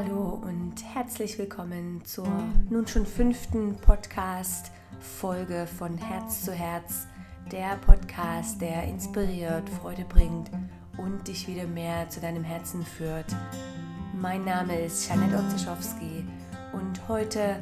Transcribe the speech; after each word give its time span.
Hallo 0.00 0.40
und 0.44 0.74
herzlich 0.94 1.36
willkommen 1.38 2.04
zur 2.04 2.28
nun 2.70 2.86
schon 2.86 3.04
fünften 3.04 3.74
Podcast-Folge 3.78 5.66
von 5.66 5.98
Herz 5.98 6.44
zu 6.44 6.52
Herz, 6.52 7.08
der 7.50 7.74
Podcast, 7.84 8.60
der 8.60 8.84
inspiriert, 8.84 9.68
Freude 9.68 10.04
bringt 10.08 10.52
und 10.98 11.26
dich 11.26 11.48
wieder 11.48 11.66
mehr 11.66 12.08
zu 12.10 12.20
deinem 12.20 12.44
Herzen 12.44 12.86
führt. 12.86 13.26
Mein 14.14 14.44
Name 14.44 14.80
ist 14.82 15.08
Janette 15.08 15.36
Otzischowski 15.36 16.24
und 16.72 17.08
heute 17.08 17.56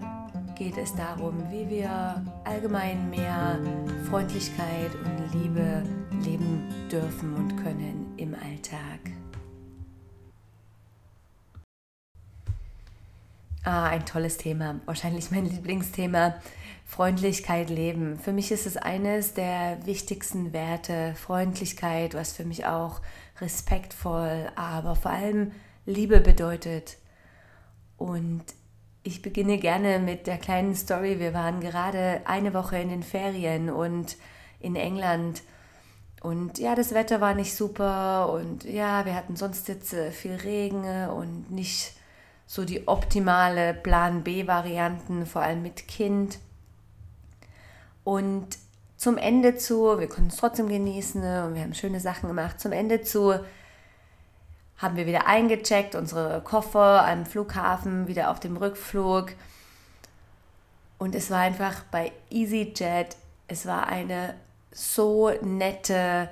geht 0.57 0.77
es 0.77 0.95
darum, 0.95 1.43
wie 1.51 1.71
wir 1.71 2.23
allgemein 2.45 3.09
mehr 3.09 3.59
Freundlichkeit 4.11 4.95
und 4.95 5.41
Liebe 5.41 5.83
leben 6.23 6.69
dürfen 6.93 7.33
und 7.33 7.57
können 7.57 8.13
im 8.19 8.35
Alltag. 8.35 9.01
Ah, 13.67 13.89
ein 13.89 14.07
tolles 14.07 14.37
Thema. 14.37 14.79
Wahrscheinlich 14.85 15.33
mein 15.33 15.45
Lieblingsthema. 15.51 16.37
Freundlichkeit 16.85 17.69
leben. 17.69 18.17
Für 18.17 18.33
mich 18.33 18.53
ist 18.53 18.65
es 18.65 18.77
eines 18.77 19.35
der 19.35 19.85
wichtigsten 19.85 20.53
Werte. 20.53 21.17
Freundlichkeit, 21.17 22.15
was 22.15 22.33
für 22.33 22.45
mich 22.45 22.65
auch 22.65 23.01
respektvoll, 23.41 24.53
aber 24.55 24.95
vor 24.95 25.11
allem 25.11 25.51
Liebe 25.85 26.21
bedeutet. 26.21 26.99
Und 27.97 28.45
ich 29.03 29.21
beginne 29.21 29.59
gerne 29.59 29.99
mit 29.99 30.29
der 30.29 30.39
kleinen 30.39 30.77
Story. 30.77 31.19
Wir 31.19 31.35
waren 31.35 31.59
gerade 31.61 32.21
eine 32.25 32.55
Woche 32.55 32.79
in 32.79 32.89
den 32.89 33.03
Ferien 33.03 33.69
und 33.69 34.17
in 34.61 34.77
England. 34.77 35.43
Und 36.23 36.61
ja, 36.61 36.77
das 36.77 36.95
Wetter 36.95 37.21
war 37.21 37.35
nicht 37.35 37.57
super 37.57 38.33
und 38.33 38.63
ja, 38.63 39.05
wir 39.07 39.17
hatten 39.17 39.35
sonst 39.35 39.67
jetzt 39.67 39.93
viel 40.13 40.37
Regen 40.37 41.09
und 41.09 41.51
nicht 41.51 41.97
so 42.47 42.65
die 42.65 42.87
optimale 42.87 43.75
Plan 43.75 44.23
B-Varianten, 44.23 45.27
vor 45.27 45.43
allem 45.43 45.63
mit 45.63 45.89
Kind. 45.89 46.39
Und 48.05 48.59
zum 48.97 49.19
Ende 49.19 49.57
zu, 49.57 49.99
wir 49.99 50.09
konnten 50.09 50.31
es 50.31 50.37
trotzdem 50.37 50.69
genießen 50.69 51.21
ne, 51.21 51.45
und 51.45 51.55
wir 51.55 51.63
haben 51.63 51.75
schöne 51.75 52.01
Sachen 52.01 52.29
gemacht. 52.29 52.61
Zum 52.61 52.73
Ende 52.73 53.03
zu 53.03 53.35
haben 54.79 54.97
wir 54.97 55.07
wieder 55.07 55.27
eingecheckt, 55.27 55.95
unsere 55.95 56.41
Koffer 56.43 57.07
am 57.07 57.27
Flughafen, 57.27 58.09
wieder 58.09 58.31
auf 58.31 58.41
dem 58.41 58.57
Rückflug. 58.57 59.33
Und 60.99 61.15
es 61.15 61.31
war 61.31 61.41
einfach 61.41 61.83
bei 61.91 62.13
EasyJet, 62.31 63.17
es 63.49 63.67
war 63.67 63.87
eine 63.87 64.35
so 64.73 65.31
nette 65.43 66.29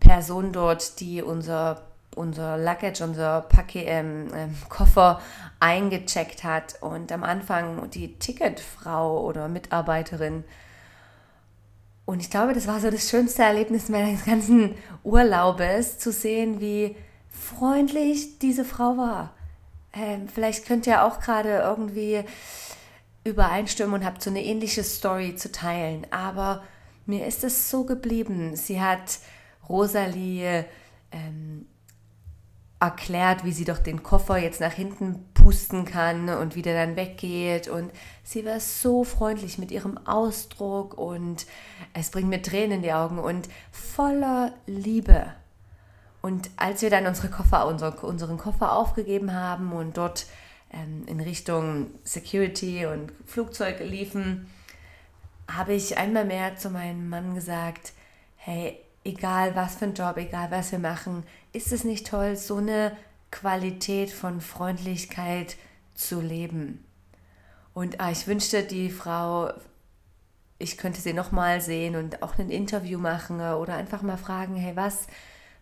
Person 0.00 0.52
dort, 0.52 1.00
die 1.00 1.22
unser 1.22 1.89
unser 2.16 2.58
Luggage, 2.58 3.02
unser 3.02 3.42
Paket, 3.42 3.84
ähm, 3.86 4.28
ähm, 4.34 4.56
Koffer 4.68 5.20
eingecheckt 5.60 6.44
hat 6.44 6.80
und 6.80 7.12
am 7.12 7.22
Anfang 7.22 7.90
die 7.90 8.18
Ticketfrau 8.18 9.24
oder 9.24 9.48
Mitarbeiterin. 9.48 10.44
Und 12.04 12.20
ich 12.20 12.30
glaube, 12.30 12.54
das 12.54 12.66
war 12.66 12.80
so 12.80 12.90
das 12.90 13.08
schönste 13.08 13.42
Erlebnis 13.42 13.88
meines 13.88 14.24
ganzen 14.24 14.74
Urlaubes, 15.04 15.98
zu 15.98 16.10
sehen, 16.10 16.60
wie 16.60 16.96
freundlich 17.28 18.38
diese 18.38 18.64
Frau 18.64 18.96
war. 18.96 19.34
Ähm, 19.92 20.28
vielleicht 20.28 20.66
könnt 20.66 20.86
ihr 20.86 21.04
auch 21.04 21.20
gerade 21.20 21.58
irgendwie 21.58 22.24
übereinstimmen 23.24 23.94
und 23.94 24.04
habt 24.04 24.22
so 24.22 24.30
eine 24.30 24.42
ähnliche 24.42 24.82
Story 24.82 25.36
zu 25.36 25.52
teilen. 25.52 26.06
Aber 26.10 26.62
mir 27.06 27.26
ist 27.26 27.44
es 27.44 27.70
so 27.70 27.84
geblieben. 27.84 28.56
Sie 28.56 28.80
hat 28.80 29.18
Rosalie 29.68 30.64
ähm, 31.12 31.66
erklärt, 32.80 33.44
wie 33.44 33.52
sie 33.52 33.66
doch 33.66 33.78
den 33.78 34.02
Koffer 34.02 34.38
jetzt 34.38 34.60
nach 34.60 34.72
hinten 34.72 35.24
pusten 35.34 35.84
kann 35.84 36.30
und 36.30 36.56
wie 36.56 36.62
der 36.62 36.86
dann 36.86 36.96
weggeht. 36.96 37.68
Und 37.68 37.92
sie 38.24 38.44
war 38.46 38.58
so 38.58 39.04
freundlich 39.04 39.58
mit 39.58 39.70
ihrem 39.70 39.98
Ausdruck 40.06 40.96
und 40.96 41.46
es 41.92 42.10
bringt 42.10 42.30
mir 42.30 42.40
Tränen 42.40 42.78
in 42.78 42.82
die 42.82 42.92
Augen 42.92 43.18
und 43.18 43.48
voller 43.70 44.52
Liebe. 44.66 45.26
Und 46.22 46.50
als 46.56 46.82
wir 46.82 46.90
dann 46.90 47.06
unsere 47.06 47.28
Koffer, 47.28 47.66
unsere, 47.66 47.92
unseren 48.06 48.38
Koffer 48.38 48.72
aufgegeben 48.72 49.34
haben 49.34 49.72
und 49.72 49.96
dort 49.96 50.26
ähm, 50.72 51.04
in 51.06 51.20
Richtung 51.20 51.88
Security 52.04 52.86
und 52.86 53.12
Flugzeug 53.26 53.80
liefen, 53.80 54.50
habe 55.50 55.74
ich 55.74 55.98
einmal 55.98 56.24
mehr 56.24 56.56
zu 56.56 56.70
meinem 56.70 57.08
Mann 57.08 57.34
gesagt, 57.34 57.92
hey, 58.36 58.78
egal 59.04 59.54
was 59.56 59.76
für 59.76 59.86
ein 59.86 59.94
Job, 59.94 60.16
egal 60.16 60.50
was 60.50 60.72
wir 60.72 60.78
machen, 60.78 61.24
ist 61.52 61.72
es 61.72 61.84
nicht 61.84 62.06
toll, 62.06 62.36
so 62.36 62.56
eine 62.56 62.96
Qualität 63.30 64.10
von 64.10 64.40
Freundlichkeit 64.40 65.56
zu 65.94 66.20
leben? 66.20 66.84
Und 67.72 68.00
ah, 68.00 68.10
ich 68.10 68.26
wünschte, 68.26 68.62
die 68.62 68.90
Frau, 68.90 69.52
ich 70.58 70.76
könnte 70.76 71.00
sie 71.00 71.12
nochmal 71.12 71.60
sehen 71.60 71.96
und 71.96 72.22
auch 72.22 72.38
ein 72.38 72.50
Interview 72.50 72.98
machen 72.98 73.40
oder 73.40 73.74
einfach 73.74 74.02
mal 74.02 74.18
fragen, 74.18 74.56
hey, 74.56 74.76
was, 74.76 75.06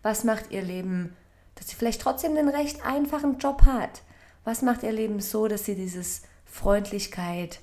was 0.02 0.24
macht 0.24 0.50
ihr 0.50 0.62
Leben, 0.62 1.14
dass 1.54 1.68
sie 1.68 1.76
vielleicht 1.76 2.00
trotzdem 2.00 2.36
einen 2.36 2.48
recht 2.48 2.84
einfachen 2.84 3.38
Job 3.38 3.62
hat? 3.66 4.02
Was 4.44 4.62
macht 4.62 4.82
ihr 4.82 4.92
Leben 4.92 5.20
so, 5.20 5.46
dass 5.46 5.64
sie 5.64 5.74
dieses 5.74 6.22
Freundlichkeit 6.44 7.60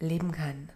leben 0.00 0.32
kann? 0.32 0.70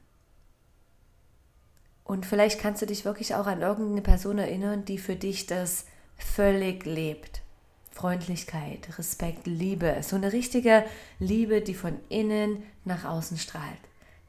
Und 2.05 2.27
vielleicht 2.27 2.61
kannst 2.61 2.83
du 2.83 2.87
dich 2.87 3.05
wirklich 3.05 3.35
auch 3.35 3.47
an 3.47 3.63
irgendeine 3.63 4.03
Person 4.03 4.39
erinnern, 4.39 4.85
die 4.85 4.99
für 4.99 5.17
dich 5.17 5.47
das 5.47 5.87
völlig 6.17 6.85
lebt. 6.85 7.43
Freundlichkeit, 7.91 8.99
Respekt, 8.99 9.47
Liebe. 9.47 9.97
So 10.03 10.17
eine 10.17 10.33
richtige 10.33 10.85
Liebe, 11.19 11.61
die 11.61 11.75
von 11.75 11.99
innen 12.09 12.63
nach 12.85 13.05
außen 13.05 13.37
strahlt. 13.37 13.79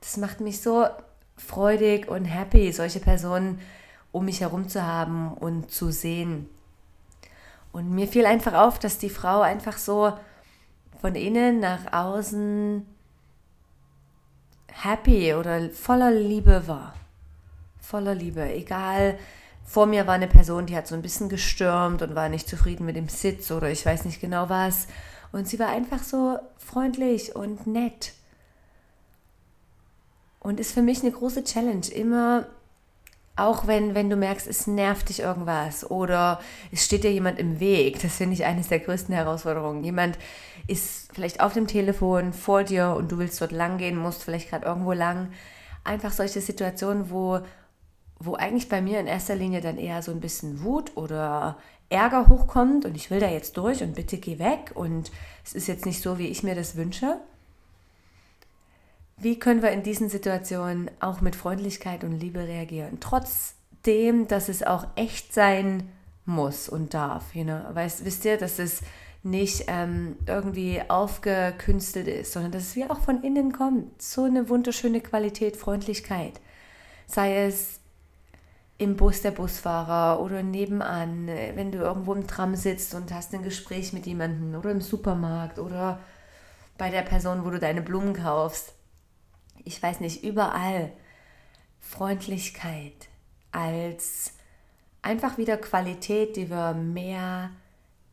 Das 0.01 0.17
macht 0.17 0.41
mich 0.41 0.62
so 0.62 0.85
freudig 1.38 2.07
und 2.07 2.25
happy, 2.25 2.72
solche 2.72 3.00
Personen 3.00 3.59
um 4.12 4.25
mich 4.25 4.41
herum 4.41 4.69
zu 4.69 4.85
haben 4.85 5.33
und 5.33 5.72
zu 5.72 5.91
sehen. 5.91 6.50
Und 7.72 7.89
mir 7.89 8.07
fiel 8.07 8.28
einfach 8.28 8.53
auf, 8.53 8.78
dass 8.78 9.00
die 9.00 9.09
Frau 9.09 9.41
einfach 9.41 9.78
so 9.78 10.13
von 11.01 11.16
innen 11.16 11.59
nach 11.59 11.91
außen 11.91 12.85
happy 14.72 15.33
oder 15.33 15.69
voller 15.72 16.12
Liebe 16.12 16.67
war 16.67 16.94
voller 17.83 18.16
Liebe. 18.16 18.41
Egal, 18.51 19.19
vor 19.63 19.85
mir 19.85 20.07
war 20.07 20.16
eine 20.16 20.27
Person, 20.27 20.66
die 20.66 20.75
hat 20.75 20.88
so 20.88 20.95
ein 20.95 21.01
bisschen 21.01 21.29
gestürmt 21.29 22.01
und 22.01 22.16
war 22.16 22.29
nicht 22.29 22.49
zufrieden 22.49 22.85
mit 22.85 22.95
dem 22.95 23.09
Sitz 23.09 23.51
oder 23.51 23.69
ich 23.69 23.85
weiß 23.85 24.05
nicht 24.05 24.21
genau 24.21 24.49
was. 24.49 24.88
Und 25.31 25.47
sie 25.47 25.59
war 25.59 25.67
einfach 25.67 26.03
so 26.03 26.39
freundlich 26.57 27.35
und 27.35 27.67
nett. 27.67 28.13
Und 30.39 30.59
ist 30.59 30.73
für 30.73 30.81
mich 30.81 31.01
eine 31.01 31.11
große 31.11 31.44
Challenge, 31.44 31.88
immer 31.94 32.47
auch 33.35 33.66
wenn, 33.66 33.95
wenn 33.95 34.11
du 34.11 34.15
merkst, 34.15 34.45
es 34.45 34.67
nervt 34.67 35.09
dich 35.09 35.21
irgendwas 35.21 35.89
oder 35.89 36.39
es 36.71 36.85
steht 36.85 37.03
dir 37.03 37.11
jemand 37.11 37.39
im 37.39 37.59
Weg, 37.59 38.00
das 38.00 38.17
finde 38.17 38.35
ich 38.35 38.45
eines 38.45 38.67
der 38.67 38.79
größten 38.79 39.15
Herausforderungen. 39.15 39.83
Jemand 39.83 40.19
ist 40.67 41.09
vielleicht 41.13 41.41
auf 41.41 41.53
dem 41.53 41.65
Telefon 41.65 42.31
vor 42.31 42.63
dir 42.63 42.94
und 42.95 43.11
du 43.11 43.17
willst 43.17 43.41
dort 43.41 43.51
lang 43.51 43.79
gehen, 43.79 43.97
musst 43.97 44.23
vielleicht 44.23 44.51
gerade 44.51 44.67
irgendwo 44.67 44.94
lang. 44.94 45.31
Einfach 45.83 46.11
solche 46.11 46.41
Situationen, 46.41 47.09
wo 47.09 47.39
wo 48.23 48.35
eigentlich 48.35 48.69
bei 48.69 48.81
mir 48.81 49.00
in 49.00 49.07
erster 49.07 49.35
Linie 49.35 49.61
dann 49.61 49.78
eher 49.78 50.01
so 50.01 50.11
ein 50.11 50.19
bisschen 50.19 50.63
Wut 50.63 50.95
oder 50.95 51.57
Ärger 51.89 52.28
hochkommt 52.28 52.85
und 52.85 52.95
ich 52.95 53.11
will 53.11 53.19
da 53.19 53.29
jetzt 53.29 53.57
durch 53.57 53.84
und 53.84 53.95
bitte 53.95 54.17
geh 54.17 54.39
weg 54.39 54.72
und 54.75 55.11
es 55.44 55.53
ist 55.53 55.67
jetzt 55.67 55.85
nicht 55.85 56.01
so, 56.01 56.17
wie 56.17 56.28
ich 56.28 56.44
mir 56.44 56.56
das 56.56 56.75
wünsche. 56.75 57.19
Wie 59.17 59.38
können 59.38 59.62
wir 59.62 59.72
in 59.72 59.83
diesen 59.83 60.09
Situationen 60.09 60.89
auch 61.00 61.22
mit 61.22 61.35
Freundlichkeit 61.35 62.03
und 62.03 62.19
Liebe 62.19 62.39
reagieren? 62.39 62.97
Trotzdem, 63.00 64.28
dass 64.28 64.50
es 64.50 64.63
auch 64.63 64.88
echt 64.95 65.33
sein 65.33 65.89
muss 66.25 66.67
und 66.67 66.94
darf. 66.94 67.35
You 67.35 67.44
know? 67.44 67.59
Weißt, 67.73 68.06
wisst 68.06 68.25
ihr, 68.25 68.38
dass 68.38 68.59
es 68.59 68.81
nicht 69.22 69.66
ähm, 69.67 70.17
irgendwie 70.28 70.81
aufgekünstelt 70.88 72.07
ist, 72.07 72.33
sondern 72.33 72.51
dass 72.51 72.63
es 72.63 72.75
wie 72.75 72.86
auch 72.86 73.00
von 73.00 73.24
innen 73.24 73.53
kommt. 73.53 74.01
So 74.01 74.24
eine 74.24 74.50
wunderschöne 74.50 75.00
Qualität, 75.00 75.56
Freundlichkeit. 75.56 76.42
Sei 77.07 77.45
es 77.45 77.80
im 78.78 78.96
Bus 78.96 79.22
der 79.22 79.31
Busfahrer 79.31 80.20
oder 80.20 80.44
nebenan, 80.44 81.28
wenn 81.28 81.72
du 81.72 81.80
irgendwo 81.80 82.14
im 82.14 82.28
Tram 82.28 82.56
sitzt 82.56 82.96
und 82.96 83.14
hast 83.14 83.34
ein 83.34 83.44
Gespräch 83.44 83.94
mit 83.94 84.06
jemandem 84.06 84.56
oder 84.56 84.72
im 84.72 84.81
Supermarkt 84.81 85.60
oder 85.60 86.00
bei 86.78 86.90
der 86.90 87.04
Person, 87.04 87.46
wo 87.46 87.50
du 87.50 87.60
deine 87.60 87.81
Blumen 87.81 88.14
kaufst. 88.14 88.74
Ich 89.64 89.81
weiß 89.81 90.00
nicht, 90.00 90.24
überall 90.24 90.92
Freundlichkeit 91.80 93.10
als 93.52 94.34
einfach 95.02 95.38
wieder 95.38 95.58
Qualität, 95.58 96.36
die 96.36 96.50
wir 96.50 96.74
mehr 96.74 97.52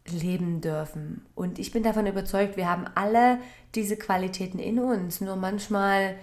leben 0.07 0.61
dürfen. 0.61 1.25
Und 1.35 1.59
ich 1.59 1.73
bin 1.73 1.83
davon 1.83 2.07
überzeugt, 2.07 2.57
wir 2.57 2.69
haben 2.69 2.87
alle 2.95 3.39
diese 3.75 3.97
Qualitäten 3.97 4.59
in 4.59 4.79
uns. 4.79 5.21
Nur 5.21 5.37
manchmal 5.37 6.17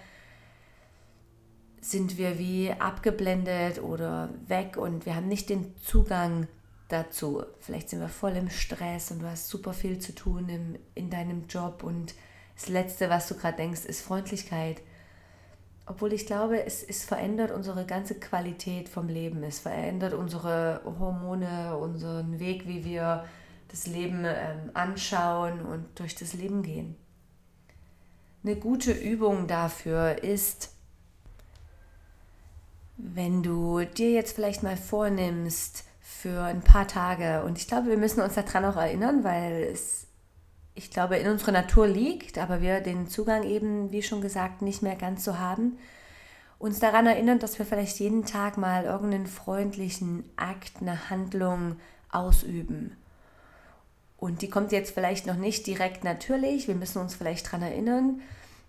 sind 1.82 2.18
wir 2.18 2.40
wie 2.40 2.72
abgeblendet 2.72 3.82
oder 3.82 4.30
weg 4.48 4.78
und 4.78 5.06
wir 5.06 5.16
haben 5.16 5.28
nicht 5.28 5.50
den 5.50 5.76
Zugang 5.78 6.48
dazu. 6.88 7.44
Vielleicht 7.60 7.90
sind 7.90 8.00
wir 8.00 8.10
voll 8.10 8.36
im 8.36 8.50
Stress 8.50 9.12
und 9.12 9.20
du 9.20 9.28
hast 9.28 9.50
super 9.50 9.74
viel 9.74 10.00
zu 10.00 10.14
tun 10.14 10.50
im, 10.50 10.76
in 10.96 11.10
deinem 11.10 11.48
Job 11.48 11.84
und 11.84 12.16
das 12.56 12.70
Letzte, 12.70 13.10
was 13.10 13.28
du 13.28 13.36
gerade 13.36 13.58
denkst, 13.58 13.86
ist 13.86 14.02
Freundlichkeit. 14.02 14.82
Obwohl 15.86 16.12
ich 16.12 16.26
glaube, 16.26 16.66
es, 16.66 16.84
es 16.84 17.06
verändert 17.06 17.52
unsere 17.52 17.86
ganze 17.86 18.16
Qualität 18.16 18.90
vom 18.90 19.08
Leben. 19.08 19.44
Es 19.44 19.60
verändert 19.60 20.14
unsere 20.14 20.82
Hormone, 20.84 21.78
unseren 21.78 22.40
Weg, 22.40 22.68
wie 22.68 22.84
wir 22.84 23.26
das 23.70 23.88
Leben 23.88 24.24
ähm, 24.26 24.72
anschauen 24.74 25.62
und 25.62 25.86
durch 26.00 26.16
das 26.16 26.34
Leben 26.34 26.64
gehen. 26.64 26.98
Eine 28.44 28.56
gute 28.56 28.92
Übung 28.92 29.48
dafür 29.48 30.24
ist, 30.24 30.74
wenn 32.98 33.44
du 33.44 33.86
dir 33.86 34.12
jetzt 34.12 34.36
vielleicht 34.36 34.64
mal 34.64 34.78
vornimmst 34.78 35.86
für 36.02 36.42
ein 36.42 36.62
paar 36.62 36.88
Tage, 36.88 37.44
und 37.44 37.58
ich 37.58 37.68
glaube, 37.68 37.90
wir 37.90 37.98
müssen 37.98 38.22
uns 38.22 38.34
daran 38.34 38.66
auch 38.66 38.76
erinnern, 38.76 39.24
weil 39.24 39.70
es, 39.72 40.08
ich 40.74 40.90
glaube, 40.90 41.18
in 41.18 41.30
unserer 41.30 41.52
Natur 41.52 41.88
liegt, 41.88 42.38
aber 42.38 42.62
wir 42.62 42.82
den 42.82 43.08
Zugang 43.08 43.44
eben, 43.44 43.92
wie 43.92 44.02
schon 44.02 44.22
gesagt, 44.22 44.62
nicht 44.62 44.82
mehr 44.82 44.96
ganz 44.96 45.24
so 45.24 45.38
haben, 45.38 45.78
uns 46.60 46.80
daran 46.80 47.06
erinnern, 47.06 47.38
dass 47.38 47.60
wir 47.60 47.68
vielleicht 47.68 48.00
jeden 48.00 48.26
Tag 48.26 48.58
mal 48.58 48.86
irgendeinen 48.86 49.28
freundlichen 49.28 50.24
Akt, 50.36 50.82
eine 50.82 51.12
Handlung 51.12 51.76
ausüben. 52.12 52.98
Und 54.18 54.42
die 54.42 54.50
kommt 54.50 54.72
jetzt 54.72 54.92
vielleicht 54.92 55.28
noch 55.28 55.36
nicht 55.36 55.68
direkt 55.68 56.04
natürlich, 56.04 56.68
wir 56.68 56.74
müssen 56.74 57.00
uns 57.00 57.14
vielleicht 57.14 57.46
daran 57.46 57.62
erinnern, 57.62 58.22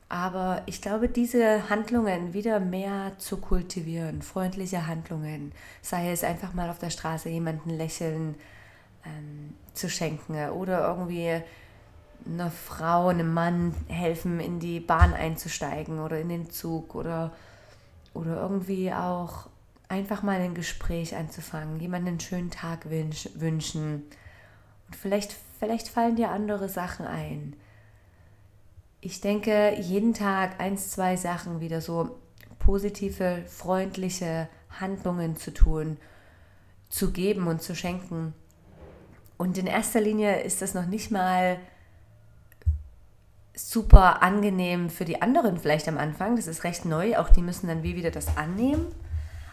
aber 0.08 0.62
ich 0.66 0.80
glaube, 0.80 1.08
diese 1.08 1.68
Handlungen 1.68 2.32
wieder 2.32 2.60
mehr 2.60 3.12
zu 3.18 3.36
kultivieren, 3.36 4.22
freundliche 4.22 4.86
Handlungen, 4.86 5.52
sei 5.82 6.10
es 6.10 6.24
einfach 6.24 6.54
mal 6.54 6.70
auf 6.70 6.78
der 6.78 6.90
Straße 6.90 7.28
jemanden 7.28 7.70
lächeln 7.70 8.34
ähm, 9.04 9.54
zu 9.74 9.90
schenken 9.90 10.50
oder 10.50 10.88
irgendwie 10.88 11.42
einer 12.26 12.50
Frau, 12.50 13.08
einem 13.08 13.32
Mann 13.34 13.74
helfen, 13.88 14.40
in 14.40 14.60
die 14.60 14.80
Bahn 14.80 15.12
einzusteigen 15.12 16.00
oder 16.00 16.18
in 16.18 16.30
den 16.30 16.50
Zug 16.50 16.94
oder, 16.94 17.32
oder 18.14 18.40
irgendwie 18.40 18.92
auch 18.92 19.48
einfach 19.88 20.22
mal 20.22 20.40
ein 20.40 20.54
Gespräch 20.54 21.16
anzufangen, 21.16 21.80
jemanden 21.80 22.08
einen 22.08 22.20
schönen 22.20 22.50
Tag 22.50 22.90
wünsch, 22.90 23.28
wünschen. 23.34 24.04
Und 24.86 24.96
vielleicht, 24.96 25.36
vielleicht 25.58 25.88
fallen 25.88 26.16
dir 26.16 26.30
andere 26.30 26.68
Sachen 26.68 27.06
ein 27.06 27.54
ich 29.00 29.20
denke, 29.20 29.76
jeden 29.80 30.14
Tag 30.14 30.60
eins, 30.60 30.90
zwei 30.90 31.16
Sachen 31.16 31.60
wieder 31.60 31.80
so 31.80 32.18
positive, 32.58 33.42
freundliche 33.46 34.48
Handlungen 34.80 35.36
zu 35.36 35.52
tun, 35.52 35.96
zu 36.88 37.12
geben 37.12 37.46
und 37.46 37.62
zu 37.62 37.74
schenken. 37.74 38.34
Und 39.36 39.56
in 39.56 39.66
erster 39.66 40.00
Linie 40.00 40.40
ist 40.40 40.62
das 40.62 40.74
noch 40.74 40.86
nicht 40.86 41.10
mal 41.10 41.58
super 43.54 44.22
angenehm 44.22 44.90
für 44.90 45.04
die 45.04 45.22
anderen 45.22 45.58
vielleicht 45.58 45.88
am 45.88 45.98
Anfang. 45.98 46.36
Das 46.36 46.46
ist 46.46 46.64
recht 46.64 46.84
neu. 46.84 47.16
Auch 47.16 47.28
die 47.28 47.42
müssen 47.42 47.68
dann 47.68 47.82
wie 47.82 47.96
wieder 47.96 48.10
das 48.10 48.36
annehmen. 48.36 48.86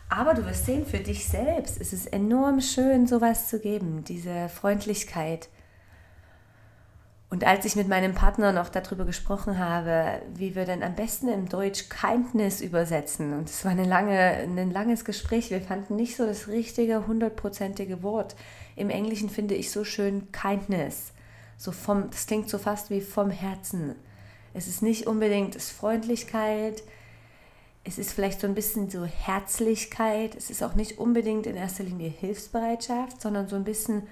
Aber 0.09 0.33
du 0.33 0.45
wirst 0.45 0.65
sehen, 0.65 0.85
für 0.85 0.99
dich 0.99 1.27
selbst 1.27 1.77
ist 1.77 1.93
es 1.93 2.05
enorm 2.05 2.61
schön, 2.61 3.07
sowas 3.07 3.49
zu 3.49 3.59
geben, 3.59 4.03
diese 4.03 4.49
Freundlichkeit, 4.49 5.49
und 7.29 7.43
als 7.43 7.65
ich 7.65 7.75
mit 7.75 7.87
meinem 7.87 8.13
Partner 8.13 8.51
noch 8.51 8.69
darüber 8.69 9.03
gesprochen 9.03 9.57
habe, 9.57 10.21
wie 10.35 10.55
wir 10.55 10.65
denn 10.65 10.83
am 10.83 10.93
besten 10.93 11.27
im 11.27 11.49
Deutsch 11.49 11.89
Kindness 11.89 12.61
übersetzen, 12.61 13.33
und 13.33 13.49
es 13.49 13.65
war 13.65 13.71
eine 13.71 13.85
lange, 13.85 14.19
ein 14.19 14.71
langes 14.71 15.05
Gespräch, 15.05 15.49
wir 15.49 15.61
fanden 15.61 15.95
nicht 15.95 16.15
so 16.15 16.25
das 16.25 16.47
richtige, 16.47 17.07
hundertprozentige 17.07 18.03
Wort. 18.03 18.35
Im 18.75 18.89
Englischen 18.89 19.29
finde 19.29 19.55
ich 19.55 19.71
so 19.71 19.83
schön 19.83 20.31
Kindness. 20.31 21.13
So 21.57 21.71
vom, 21.71 22.09
das 22.11 22.27
klingt 22.27 22.49
so 22.49 22.57
fast 22.57 22.89
wie 22.89 23.01
vom 23.01 23.31
Herzen. 23.31 23.95
Es 24.53 24.67
ist 24.67 24.81
nicht 24.81 25.07
unbedingt 25.07 25.55
es 25.55 25.71
Freundlichkeit, 25.71 26.83
es 27.83 27.97
ist 27.97 28.13
vielleicht 28.13 28.41
so 28.41 28.47
ein 28.47 28.55
bisschen 28.55 28.89
so 28.89 29.05
Herzlichkeit, 29.05 30.35
es 30.35 30.49
ist 30.49 30.63
auch 30.63 30.75
nicht 30.75 30.97
unbedingt 30.97 31.47
in 31.47 31.55
erster 31.55 31.83
Linie 31.83 32.09
Hilfsbereitschaft, 32.09 33.21
sondern 33.21 33.47
so 33.47 33.55
ein 33.55 33.63
bisschen 33.63 34.07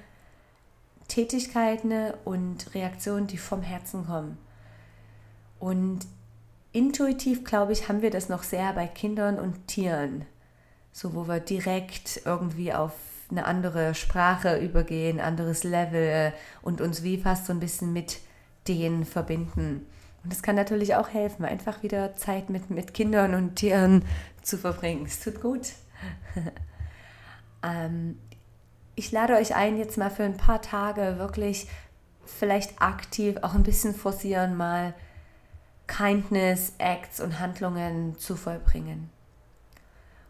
Tätigkeiten 1.07 2.11
und 2.25 2.73
Reaktionen, 2.73 3.27
die 3.27 3.37
vom 3.37 3.61
Herzen 3.61 4.05
kommen. 4.05 4.37
Und 5.59 5.99
intuitiv, 6.71 7.43
glaube 7.43 7.71
ich, 7.71 7.87
haben 7.87 8.01
wir 8.01 8.09
das 8.09 8.29
noch 8.29 8.43
sehr 8.43 8.73
bei 8.73 8.87
Kindern 8.87 9.39
und 9.39 9.67
Tieren. 9.67 10.25
So, 10.91 11.13
wo 11.13 11.27
wir 11.27 11.39
direkt 11.39 12.21
irgendwie 12.25 12.73
auf 12.73 12.93
eine 13.31 13.45
andere 13.45 13.95
Sprache 13.95 14.59
übergehen, 14.59 15.19
anderes 15.19 15.63
Level 15.63 16.33
und 16.61 16.81
uns 16.81 17.03
wie 17.03 17.17
fast 17.17 17.45
so 17.45 17.53
ein 17.53 17.59
bisschen 17.59 17.93
mit 17.93 18.19
denen 18.67 19.05
verbinden. 19.05 19.87
Und 20.23 20.31
das 20.31 20.41
kann 20.41 20.55
natürlich 20.55 20.95
auch 20.95 21.09
helfen, 21.09 21.45
einfach 21.45 21.83
wieder 21.83 22.15
Zeit 22.15 22.49
mit, 22.49 22.69
mit 22.69 22.93
Kindern 22.93 23.33
und 23.33 23.55
Tieren 23.55 24.05
zu 24.41 24.57
verbringen. 24.57 25.05
Es 25.05 25.19
tut 25.19 25.41
gut. 25.41 25.73
ähm, 27.63 28.17
ich 28.95 29.11
lade 29.11 29.35
euch 29.35 29.55
ein, 29.55 29.77
jetzt 29.77 29.97
mal 29.97 30.09
für 30.09 30.23
ein 30.23 30.37
paar 30.37 30.61
Tage 30.61 31.15
wirklich 31.17 31.67
vielleicht 32.25 32.81
aktiv 32.81 33.37
auch 33.41 33.53
ein 33.53 33.63
bisschen 33.63 33.93
forcieren, 33.93 34.55
mal 34.55 34.93
Kindness, 35.87 36.73
Acts 36.77 37.19
und 37.19 37.39
Handlungen 37.39 38.17
zu 38.17 38.35
vollbringen. 38.35 39.09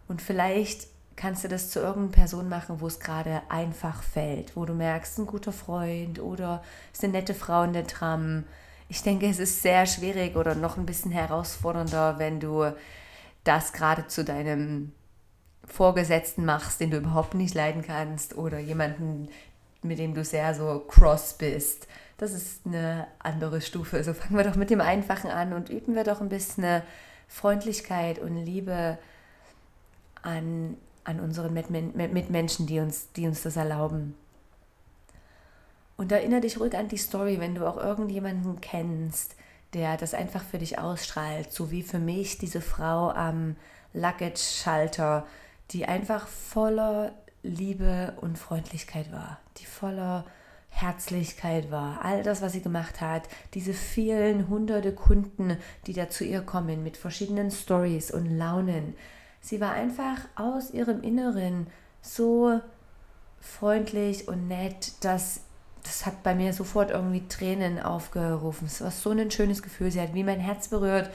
Und 0.08 0.22
vielleicht 0.22 0.88
kannst 1.16 1.44
du 1.44 1.48
das 1.48 1.70
zu 1.70 1.80
irgendeiner 1.80 2.12
Person 2.12 2.50
machen, 2.50 2.82
wo 2.82 2.88
es 2.88 3.00
gerade 3.00 3.42
einfach 3.50 4.02
fällt, 4.02 4.56
wo 4.56 4.66
du 4.66 4.74
merkst, 4.74 5.20
ein 5.20 5.28
guter 5.28 5.54
Freund 5.54 6.20
oder 6.20 6.64
ist 6.92 7.04
eine 7.04 7.14
nette 7.14 7.34
Frau 7.34 7.64
in 7.64 7.74
der 7.74 7.86
Tram. 7.86 8.46
Ich 8.90 9.04
denke, 9.04 9.28
es 9.28 9.40
ist 9.40 9.62
sehr 9.62 9.86
schwierig 9.86 10.36
oder 10.36 10.56
noch 10.56 10.78
ein 10.78 10.86
bisschen 10.86 11.12
herausfordernder, 11.12 12.18
wenn 12.18 12.40
du 12.40 12.74
das 13.44 13.74
gerade 13.74 14.08
zu 14.08 14.24
deinem 14.24 14.92
Vorgesetzten 15.66 16.46
machst, 16.46 16.80
den 16.80 16.92
du 16.92 16.98
überhaupt 16.98 17.34
nicht 17.34 17.56
leiden 17.56 17.82
kannst 17.82 18.38
oder 18.38 18.60
jemanden, 18.60 19.30
mit 19.82 20.00
dem 20.00 20.14
du 20.14 20.24
sehr 20.24 20.54
so 20.54 20.80
cross 20.88 21.34
bist. 21.34 21.88
Das 22.18 22.32
ist 22.32 22.66
eine 22.66 23.08
andere 23.20 23.62
Stufe. 23.62 24.04
So 24.04 24.14
fangen 24.14 24.38
wir 24.38 24.44
doch 24.44 24.56
mit 24.56 24.70
dem 24.70 24.82
Einfachen 24.82 25.30
an 25.30 25.54
und 25.54 25.70
üben 25.70 25.96
wir 25.96 26.04
doch 26.04 26.22
ein 26.22 26.30
bisschen 26.30 26.82
Freundlichkeit 27.28 28.20
und 28.20 28.38
Liebe 28.38 28.98
an, 30.22 30.78
an 31.04 31.20
unseren 31.20 31.54
Mitmenschen, 31.54 32.68
die 32.68 32.80
uns, 32.80 33.12
die 33.14 33.28
uns 33.28 33.44
das 33.44 33.56
erlauben. 33.56 34.16
Und 35.98 36.12
erinnere 36.12 36.42
dich 36.42 36.60
ruhig 36.60 36.76
an 36.76 36.88
die 36.88 36.98
Story, 36.98 37.40
wenn 37.40 37.56
du 37.56 37.68
auch 37.68 37.78
irgendjemanden 37.78 38.62
kennst, 38.62 39.36
der 39.74 39.98
das 39.98 40.14
einfach 40.14 40.44
für 40.44 40.60
dich 40.60 40.80
ausstrahlt, 40.80 41.52
so 41.52 41.72
wie 41.72 41.84
für 41.84 42.00
mich 42.00 42.38
diese 42.38 42.62
Frau 42.62 43.10
am 43.12 43.56
Luggage-Schalter, 43.94 45.26
die 45.72 45.86
einfach 45.86 46.28
voller 46.28 47.14
Liebe 47.42 48.16
und 48.22 48.38
Freundlichkeit 48.38 49.12
war, 49.12 49.40
die 49.58 49.66
voller 49.66 50.26
Herzlichkeit 50.70 51.72
war. 51.72 52.04
All 52.04 52.24
das, 52.24 52.42
was 52.42 52.54
sie 52.54 52.62
gemacht 52.62 53.00
hat, 53.00 53.24
diese 53.54 53.74
vielen 53.74 54.50
hunderte 54.50 54.94
Kunden, 54.94 55.58
die 55.86 55.94
da 55.94 56.10
zu 56.10 56.24
ihr 56.24 56.42
kommen 56.42 56.84
mit 56.84 56.98
verschiedenen 56.98 57.52
Stories 57.52 58.12
und 58.12 58.26
Launen. 58.38 58.96
Sie 59.40 59.62
war 59.62 59.74
einfach 59.74 60.18
aus 60.36 60.72
ihrem 60.72 61.04
Inneren 61.04 61.68
so 62.02 62.60
freundlich 63.40 64.28
und 64.28 64.48
nett, 64.48 64.94
dass 65.02 65.42
das 65.84 66.06
hat 66.06 66.24
bei 66.24 66.34
mir 66.34 66.54
sofort 66.54 66.92
irgendwie 66.92 67.28
Tränen 67.28 67.80
aufgerufen. 67.80 68.68
Es 68.68 68.82
war 68.82 68.92
so 68.92 69.12
ein 69.12 69.32
schönes 69.32 69.62
Gefühl. 69.62 69.92
Sie 69.92 70.02
hat 70.02 70.14
wie 70.14 70.24
mein 70.24 70.40
Herz 70.40 70.70
berührt 70.70 71.10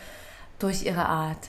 durch 0.58 0.84
ihre 0.84 1.06
Art. 1.06 1.48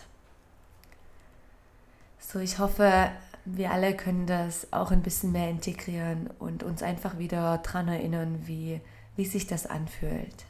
So, 2.31 2.37
ich 2.37 2.59
hoffe, 2.59 3.09
wir 3.45 3.71
alle 3.71 3.95
können 3.95 4.27
das 4.27 4.71
auch 4.71 4.91
ein 4.91 5.01
bisschen 5.01 5.31
mehr 5.31 5.49
integrieren 5.49 6.29
und 6.37 6.61
uns 6.61 6.83
einfach 6.83 7.17
wieder 7.17 7.57
daran 7.57 7.87
erinnern, 7.87 8.43
wie, 8.45 8.81
wie 9.15 9.25
sich 9.25 9.47
das 9.47 9.65
anfühlt. 9.65 10.45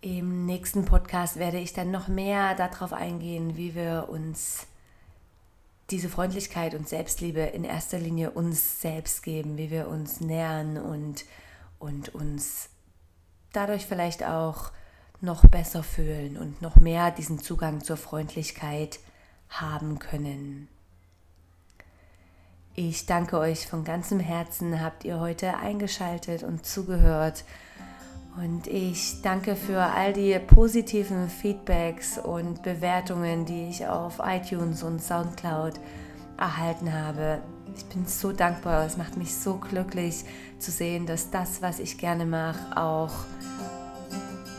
Im 0.00 0.46
nächsten 0.46 0.86
Podcast 0.86 1.38
werde 1.38 1.58
ich 1.58 1.74
dann 1.74 1.90
noch 1.90 2.08
mehr 2.08 2.54
darauf 2.54 2.94
eingehen, 2.94 3.58
wie 3.58 3.74
wir 3.74 4.06
uns 4.08 4.66
diese 5.90 6.08
Freundlichkeit 6.08 6.74
und 6.74 6.88
Selbstliebe 6.88 7.40
in 7.40 7.64
erster 7.64 7.98
Linie 7.98 8.30
uns 8.30 8.80
selbst 8.80 9.22
geben, 9.22 9.58
wie 9.58 9.70
wir 9.70 9.88
uns 9.88 10.22
nähern 10.22 10.78
und, 10.78 11.26
und 11.78 12.14
uns 12.14 12.70
dadurch 13.52 13.84
vielleicht 13.84 14.24
auch 14.24 14.70
noch 15.20 15.46
besser 15.48 15.82
fühlen 15.82 16.38
und 16.38 16.62
noch 16.62 16.76
mehr 16.76 17.10
diesen 17.10 17.40
Zugang 17.40 17.84
zur 17.84 17.98
Freundlichkeit 17.98 19.00
haben 19.50 19.98
können. 19.98 20.68
Ich 22.74 23.06
danke 23.06 23.38
euch 23.38 23.66
von 23.66 23.82
ganzem 23.82 24.20
Herzen, 24.20 24.80
habt 24.80 25.04
ihr 25.04 25.18
heute 25.18 25.56
eingeschaltet 25.56 26.44
und 26.44 26.64
zugehört. 26.64 27.44
Und 28.36 28.68
ich 28.68 29.20
danke 29.22 29.56
für 29.56 29.82
all 29.82 30.12
die 30.12 30.38
positiven 30.38 31.28
Feedbacks 31.28 32.18
und 32.18 32.62
Bewertungen, 32.62 33.46
die 33.46 33.68
ich 33.68 33.88
auf 33.88 34.20
iTunes 34.24 34.84
und 34.84 35.02
SoundCloud 35.02 35.74
erhalten 36.38 36.92
habe. 36.92 37.42
Ich 37.76 37.84
bin 37.86 38.06
so 38.06 38.30
dankbar. 38.30 38.86
Es 38.86 38.96
macht 38.96 39.16
mich 39.16 39.34
so 39.34 39.56
glücklich 39.56 40.24
zu 40.60 40.70
sehen, 40.70 41.04
dass 41.04 41.30
das, 41.30 41.62
was 41.62 41.80
ich 41.80 41.98
gerne 41.98 42.26
mache, 42.26 42.76
auch 42.76 43.12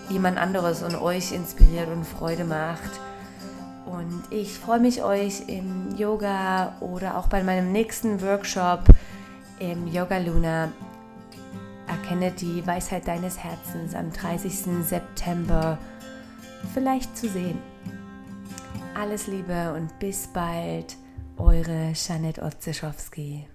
jemand 0.10 0.38
anderes 0.38 0.84
und 0.84 0.96
euch 0.96 1.32
inspiriert 1.32 1.88
und 1.88 2.04
Freude 2.04 2.44
macht. 2.44 3.00
Und 3.92 4.24
ich 4.30 4.58
freue 4.60 4.80
mich, 4.80 5.04
euch 5.04 5.48
im 5.48 5.96
Yoga 5.98 6.76
oder 6.80 7.18
auch 7.18 7.28
bei 7.28 7.44
meinem 7.44 7.72
nächsten 7.72 8.22
Workshop 8.22 8.84
im 9.60 9.88
Yoga 9.88 10.18
Luna 10.20 10.70
Erkenne 11.90 12.32
die 12.32 12.66
Weisheit 12.68 13.08
deines 13.08 13.40
Herzens 13.40 13.96
am 13.96 14.12
30. 14.12 14.86
September 14.86 15.80
vielleicht 16.74 17.18
zu 17.18 17.28
sehen. 17.28 17.58
Alles 18.94 19.26
Liebe 19.26 19.74
und 19.74 19.98
bis 19.98 20.28
bald, 20.28 20.98
eure 21.38 21.94
Janet 21.96 22.42
Otzeschowski. 22.42 23.48